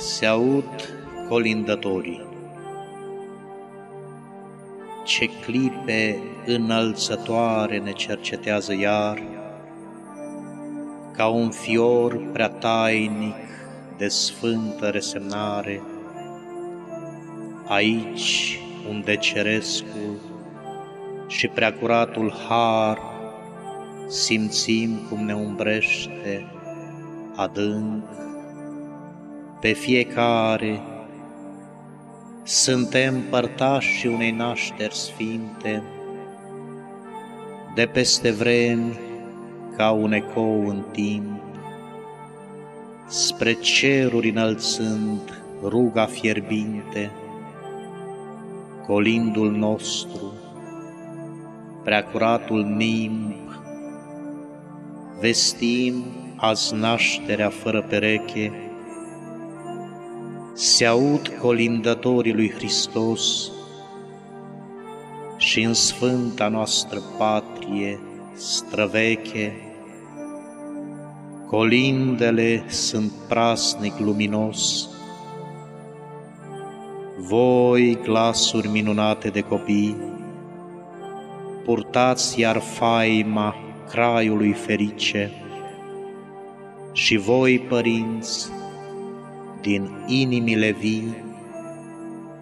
Se 0.00 0.26
aud 0.26 0.94
colindătorii. 1.28 2.22
Ce 5.04 5.26
clipe 5.44 6.22
înălțătoare 6.46 7.78
ne 7.78 7.90
cercetează 7.90 8.74
iar, 8.74 9.22
ca 11.12 11.26
un 11.26 11.50
fior 11.50 12.30
prea 12.32 12.48
tainic 12.48 13.34
de 13.96 14.08
sfântă 14.08 14.88
resemnare, 14.88 15.82
aici 17.66 18.58
unde 18.88 19.16
cerescul 19.16 20.18
și 21.26 21.46
preacuratul 21.46 22.34
har 22.48 22.98
simțim 24.08 25.06
cum 25.08 25.24
ne 25.24 25.34
umbrește 25.34 26.46
adânc 27.36 28.04
pe 29.60 29.72
fiecare, 29.72 30.80
suntem 32.42 33.20
părtași 33.30 34.06
unei 34.06 34.30
nașteri 34.30 34.94
sfinte, 34.94 35.82
de 37.74 37.86
peste 37.86 38.30
vremi 38.30 38.98
ca 39.76 39.90
un 39.90 40.12
ecou 40.12 40.68
în 40.68 40.84
timp, 40.92 41.40
spre 43.06 43.52
ceruri 43.52 44.28
înălțând 44.28 45.42
ruga 45.62 46.06
fierbinte, 46.06 47.10
colindul 48.86 49.50
nostru, 49.50 50.34
preacuratul 51.84 52.64
nimb, 52.64 53.34
vestim 55.20 56.04
azi 56.36 56.74
nașterea 56.74 57.48
fără 57.48 57.82
pereche, 57.82 58.69
se 60.60 60.86
aud 60.86 61.28
colindătorii 61.28 62.32
lui 62.32 62.50
Hristos 62.50 63.50
și 65.36 65.62
în 65.62 65.74
sfânta 65.74 66.48
noastră 66.48 67.00
patrie 67.18 68.00
străveche, 68.34 69.56
colindele 71.46 72.64
sunt 72.68 73.12
prasnic 73.28 73.98
luminos, 73.98 74.88
voi, 77.18 77.98
glasuri 78.02 78.68
minunate 78.68 79.28
de 79.28 79.40
copii, 79.40 79.96
purtați 81.64 82.40
iar 82.40 82.58
faima 82.58 83.54
craiului 83.88 84.52
ferice, 84.52 85.30
și 86.92 87.16
voi, 87.16 87.58
părinți, 87.58 88.50
din 89.60 89.90
inimile 90.06 90.70
vii, 90.70 91.14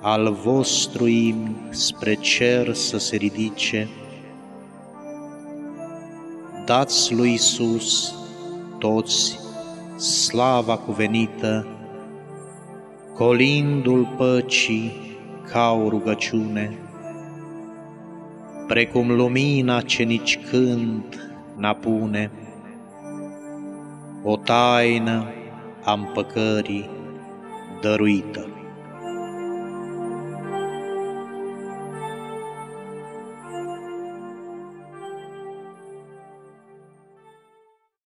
al 0.00 0.32
vostru 0.32 1.06
imn 1.06 1.56
spre 1.70 2.14
cer 2.14 2.74
să 2.74 2.98
se 2.98 3.16
ridice, 3.16 3.88
dați 6.64 7.14
lui 7.14 7.32
Isus 7.32 8.14
toți 8.78 9.38
slava 9.96 10.76
cuvenită, 10.76 11.66
colindul 13.14 14.14
păcii 14.16 14.92
ca 15.50 15.70
o 15.70 15.88
rugăciune, 15.88 16.78
precum 18.66 19.10
lumina 19.10 19.80
ce 19.80 20.02
nici 20.02 20.38
când 20.50 21.32
n-apune, 21.56 22.30
o 24.22 24.36
taină 24.36 25.26
a 25.84 25.92
împăcării 25.92 26.90
daruită. 27.82 28.51